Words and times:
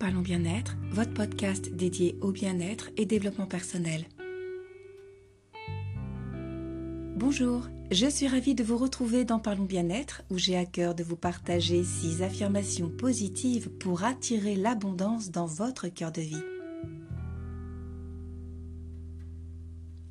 Parlons 0.00 0.22
bien-être, 0.22 0.78
votre 0.92 1.12
podcast 1.12 1.74
dédié 1.74 2.16
au 2.22 2.32
bien-être 2.32 2.88
et 2.96 3.04
développement 3.04 3.44
personnel. 3.44 4.06
Bonjour, 7.16 7.68
je 7.90 8.06
suis 8.06 8.26
ravie 8.26 8.54
de 8.54 8.64
vous 8.64 8.78
retrouver 8.78 9.26
dans 9.26 9.38
Parlons 9.38 9.66
bien-être 9.66 10.22
où 10.30 10.38
j'ai 10.38 10.56
à 10.56 10.64
cœur 10.64 10.94
de 10.94 11.04
vous 11.04 11.16
partager 11.16 11.84
six 11.84 12.22
affirmations 12.22 12.88
positives 12.88 13.68
pour 13.68 14.02
attirer 14.02 14.56
l'abondance 14.56 15.30
dans 15.30 15.44
votre 15.44 15.88
cœur 15.88 16.12
de 16.12 16.22
vie. 16.22 16.44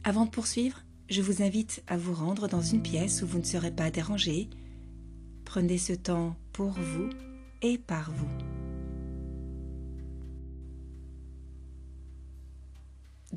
Avant 0.04 0.26
de 0.26 0.30
poursuivre, 0.30 0.86
je 1.10 1.24
vous 1.24 1.42
invite 1.42 1.84
à 1.88 1.98
vous 1.98 2.14
rendre 2.14 2.48
dans 2.48 2.62
une 2.62 2.84
pièce 2.84 3.24
où 3.24 3.26
vous 3.26 3.40
ne 3.40 3.44
serez 3.44 3.72
pas 3.72 3.90
dérangé. 3.90 4.52
Prenez 5.46 5.80
ce 5.80 5.94
temps 5.94 6.36
pour 6.54 6.74
vous 6.74 7.10
et 7.64 7.80
par 7.80 8.12
vous. 8.12 8.59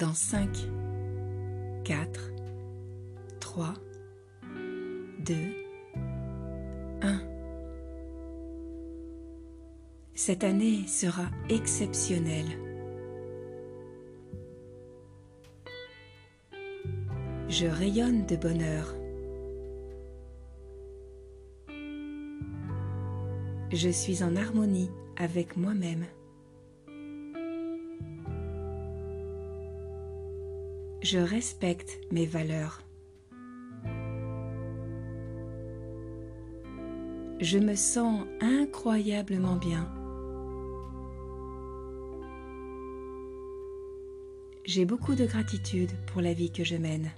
Dans 0.03 0.15
5, 0.15 0.49
4, 1.85 2.33
3, 3.39 3.75
2, 5.21 5.35
1. 7.03 7.21
Cette 10.17 10.43
année 10.43 10.89
sera 10.89 11.27
exceptionnelle. 11.49 12.49
Je 17.49 17.69
rayonne 17.69 18.27
de 18.27 18.35
bonheur. 18.35 18.97
Je 23.71 23.89
suis 23.89 24.25
en 24.25 24.35
harmonie 24.35 24.91
avec 25.17 25.57
moi-même. 25.57 26.07
Je 31.03 31.19
respecte 31.19 31.99
mes 32.13 32.27
valeurs. 32.27 32.81
Je 37.41 37.59
me 37.59 37.75
sens 37.75 38.25
incroyablement 38.41 39.57
bien. 39.57 39.93
J'ai 44.65 44.85
beaucoup 44.85 45.17
de 45.17 45.27
gratitude 45.27 45.91
pour 46.07 46.23
la 46.23 46.33
vie 46.35 46.53
que 46.53 46.63
je 46.63 46.77
mène. 46.77 47.11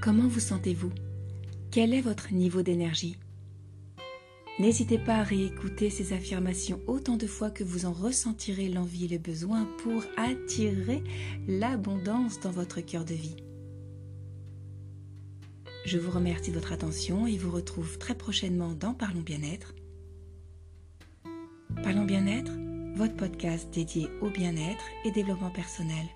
Comment 0.00 0.28
vous 0.28 0.38
sentez-vous? 0.38 0.92
Quel 1.72 1.92
est 1.92 2.00
votre 2.00 2.32
niveau 2.32 2.62
d'énergie? 2.62 3.16
N'hésitez 4.58 4.98
pas 4.98 5.16
à 5.16 5.22
réécouter 5.22 5.88
ces 5.88 6.12
affirmations 6.12 6.80
autant 6.86 7.16
de 7.16 7.26
fois 7.26 7.50
que 7.50 7.64
vous 7.64 7.86
en 7.86 7.92
ressentirez 7.92 8.68
l'envie 8.68 9.06
et 9.06 9.08
le 9.08 9.18
besoin 9.18 9.66
pour 9.78 10.02
attirer 10.16 11.02
l'abondance 11.48 12.38
dans 12.40 12.50
votre 12.50 12.80
cœur 12.80 13.04
de 13.04 13.14
vie. 13.14 13.36
Je 15.86 15.98
vous 15.98 16.10
remercie 16.10 16.50
de 16.50 16.56
votre 16.56 16.72
attention 16.72 17.26
et 17.26 17.38
vous 17.38 17.50
retrouve 17.50 17.98
très 17.98 18.14
prochainement 18.14 18.72
dans 18.72 18.94
Parlons 18.94 19.22
bien-être. 19.22 19.74
Parlons 21.82 22.04
bien-être, 22.04 22.52
votre 22.94 23.16
podcast 23.16 23.72
dédié 23.72 24.08
au 24.20 24.28
bien-être 24.28 24.84
et 25.04 25.10
développement 25.10 25.50
personnel. 25.50 26.06